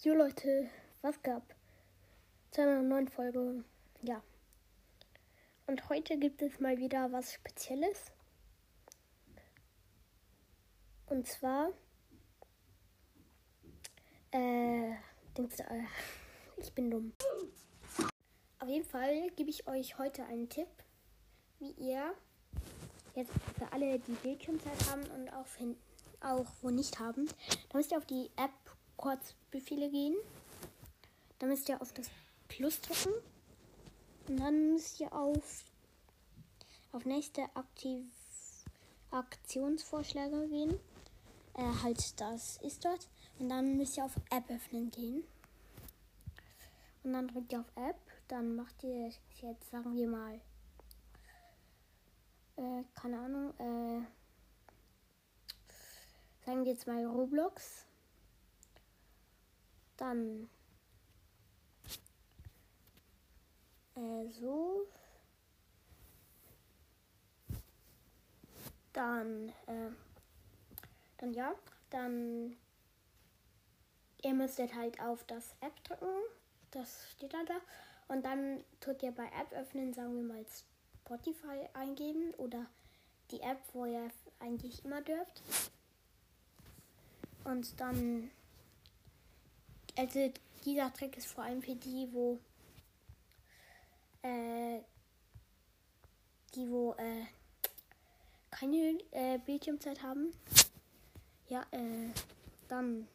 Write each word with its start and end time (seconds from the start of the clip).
Jo 0.00 0.14
Leute, 0.14 0.70
was 1.02 1.20
gab? 1.24 1.42
Zu 2.52 2.62
einer 2.62 2.82
neuen 2.82 3.08
Folge. 3.08 3.64
Ja. 4.02 4.22
Und 5.66 5.88
heute 5.88 6.16
gibt 6.16 6.40
es 6.40 6.60
mal 6.60 6.78
wieder 6.78 7.10
was 7.10 7.32
Spezielles. 7.32 8.12
Und 11.06 11.26
zwar. 11.26 11.70
Äh. 14.30 14.94
Denkst 15.36 15.58
äh, 15.58 15.82
ich 16.58 16.72
bin 16.72 16.92
dumm. 16.92 17.12
Auf 18.60 18.68
jeden 18.68 18.86
Fall 18.86 19.30
gebe 19.34 19.50
ich 19.50 19.66
euch 19.66 19.98
heute 19.98 20.24
einen 20.26 20.48
Tipp, 20.48 20.68
wie 21.58 21.72
ihr 21.72 22.14
jetzt 23.16 23.32
für 23.58 23.72
alle, 23.72 23.98
die 23.98 24.12
Bildschirmzeit 24.12 24.90
haben 24.92 25.02
und 25.10 25.28
auch, 25.30 25.46
auch 26.20 26.46
wo 26.62 26.70
nicht 26.70 27.00
haben, 27.00 27.26
da 27.70 27.78
müsst 27.78 27.90
ihr 27.90 27.98
auf 27.98 28.06
die 28.06 28.30
App 28.36 28.77
Kurzbefehle 28.98 29.88
gehen. 29.90 30.14
Dann 31.38 31.48
müsst 31.48 31.70
ihr 31.70 31.80
auf 31.80 31.92
das 31.94 32.10
Plus 32.48 32.80
drücken. 32.82 33.14
Und 34.28 34.36
dann 34.36 34.72
müsst 34.72 35.00
ihr 35.00 35.10
auf, 35.14 35.64
auf 36.92 37.06
nächste 37.06 37.44
Aktiv 37.54 38.04
Aktionsvorschläge 39.10 40.48
gehen. 40.48 40.78
Äh, 41.54 41.82
halt, 41.82 42.20
das 42.20 42.58
ist 42.58 42.84
dort. 42.84 43.08
Und 43.38 43.48
dann 43.48 43.78
müsst 43.78 43.96
ihr 43.96 44.04
auf 44.04 44.16
App 44.30 44.50
öffnen 44.50 44.90
gehen. 44.90 45.24
Und 47.04 47.14
dann 47.14 47.28
drückt 47.28 47.52
ihr 47.52 47.60
auf 47.60 47.72
App. 47.76 47.96
Dann 48.28 48.56
macht 48.56 48.82
ihr 48.84 49.10
jetzt, 49.40 49.70
sagen 49.70 49.96
wir 49.96 50.08
mal, 50.08 50.40
äh, 52.56 52.84
keine 52.94 53.18
Ahnung, 53.18 53.54
äh, 53.58 54.02
sagen 56.44 56.64
wir 56.64 56.72
jetzt 56.72 56.86
mal 56.86 57.06
Roblox. 57.06 57.87
Dann 59.98 60.48
äh, 63.94 64.28
so. 64.40 64.86
Dann, 68.94 69.50
äh, 69.66 69.90
dann 71.18 71.34
ja, 71.34 71.54
dann 71.90 72.56
ihr 74.22 74.34
müsstet 74.34 74.74
halt 74.74 75.00
auf 75.00 75.24
das 75.24 75.54
App 75.60 75.84
drücken. 75.84 76.06
Das 76.70 77.10
steht 77.12 77.32
da 77.32 77.44
da. 77.44 77.54
Und 78.08 78.24
dann 78.24 78.64
tut 78.80 79.02
ihr 79.02 79.12
bei 79.12 79.26
App 79.26 79.52
öffnen, 79.52 79.92
sagen 79.92 80.16
wir 80.16 80.34
mal 80.34 80.44
Spotify 81.04 81.68
eingeben 81.74 82.34
oder 82.34 82.66
die 83.30 83.40
App, 83.40 83.60
wo 83.72 83.84
ihr 83.84 84.10
eigentlich 84.40 84.84
immer 84.84 85.02
dürft. 85.02 85.42
Und 87.44 87.78
dann 87.80 88.30
also 89.98 90.32
dieser 90.64 90.92
Trick 90.92 91.16
ist 91.16 91.26
vor 91.26 91.44
allem 91.44 91.60
für 91.60 91.74
die, 91.74 92.08
wo 92.12 92.38
äh, 94.22 94.78
die, 96.54 96.70
wo 96.70 96.94
äh, 96.94 97.26
keine 98.50 98.98
äh, 99.10 99.38
Bildschirmzeit 99.38 100.02
haben. 100.02 100.32
Ja, 101.48 101.62
äh, 101.72 102.10
dann 102.68 103.08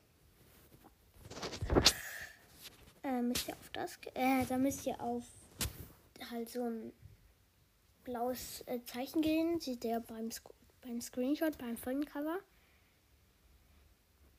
äh, 3.03 3.21
müsst 3.21 3.47
ihr 3.47 3.53
auf 3.53 3.69
das, 3.71 3.97
äh, 4.13 4.45
dann 4.45 4.61
müsst 4.63 4.85
ihr 4.85 4.99
auf 4.99 5.23
halt 6.31 6.49
so 6.49 6.63
ein 6.63 6.91
blaues 8.03 8.63
äh, 8.65 8.83
Zeichen 8.85 9.21
gehen, 9.21 9.59
sieht 9.59 9.85
ihr 9.85 10.01
beim, 10.01 10.29
beim 10.81 10.99
Screenshot, 10.99 11.57
beim 11.57 11.77
Folgencover. 11.77 12.39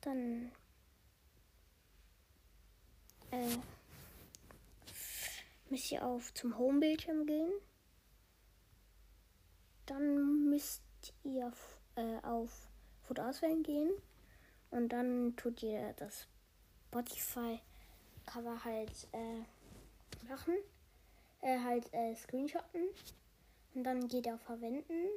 Dann 0.01 0.51
äh, 3.35 3.57
müsst 5.69 5.91
ihr 5.91 6.05
auf 6.05 6.33
zum 6.33 6.57
Home-Bildschirm 6.57 7.25
gehen. 7.25 7.51
Dann 9.85 10.49
müsst 10.49 10.81
ihr 11.23 11.51
äh, 11.95 12.17
auf 12.23 12.67
Foto 13.03 13.21
auswählen 13.23 13.63
gehen. 13.63 13.91
Und 14.71 14.89
dann 14.89 15.35
tut 15.35 15.61
ihr 15.63 15.93
das 15.93 16.27
Spotify-Cover 16.87 18.63
halt 18.63 19.07
äh, 19.11 20.27
machen. 20.27 20.55
Äh, 21.41 21.59
halt 21.59 21.93
äh, 21.93 22.15
screenshotten. 22.15 22.87
Und 23.73 23.83
dann 23.83 24.07
geht 24.07 24.25
ihr 24.25 24.35
auf 24.35 24.41
Verwenden. 24.41 25.07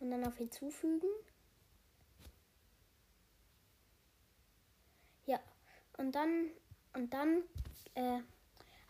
Und 0.00 0.10
dann 0.10 0.24
auf 0.24 0.36
Hinzufügen. 0.36 1.08
Ja. 5.26 5.38
Und 5.96 6.12
dann 6.14 6.50
und 6.94 7.12
dann 7.12 7.42
äh, 7.94 8.20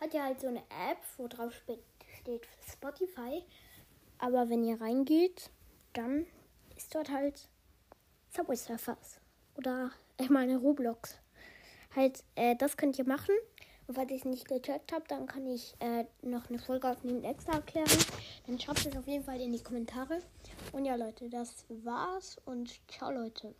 hat 0.00 0.14
ihr 0.14 0.22
halt 0.22 0.40
so 0.40 0.48
eine 0.48 0.60
App, 0.60 0.98
wo 1.16 1.28
drauf 1.28 1.52
steht 1.54 2.48
Spotify. 2.70 3.44
Aber 4.18 4.48
wenn 4.48 4.64
ihr 4.64 4.80
reingeht, 4.80 5.50
dann 5.92 6.26
ist 6.76 6.94
dort 6.94 7.10
halt 7.10 7.48
Subway 8.30 8.56
Surfers. 8.56 9.20
Oder 9.56 9.90
ich 10.18 10.30
meine 10.30 10.56
Roblox. 10.56 11.18
Halt, 11.94 12.24
äh, 12.34 12.56
das 12.56 12.76
könnt 12.76 12.98
ihr 12.98 13.06
machen. 13.06 13.34
Und 13.86 13.96
falls 13.96 14.10
ich 14.10 14.19
es 14.19 14.24
nicht 14.24 14.48
gecheckt 14.48 14.92
habe, 14.92 15.04
dann 15.08 15.26
kann 15.26 15.46
ich 15.46 15.74
äh, 15.80 16.04
noch 16.22 16.48
eine 16.48 16.58
Folge 16.58 16.88
aufnehmen 16.88 17.24
extra 17.24 17.54
erklären. 17.54 17.90
Dann 18.46 18.58
schreibt 18.58 18.86
es 18.86 18.96
auf 18.96 19.06
jeden 19.06 19.24
Fall 19.24 19.40
in 19.40 19.52
die 19.52 19.62
Kommentare. 19.62 20.20
Und 20.72 20.84
ja, 20.84 20.94
Leute, 20.94 21.28
das 21.28 21.64
war's 21.69 22.38
und 22.44 22.80
ciao, 22.88 23.10
Leute. 23.10 23.54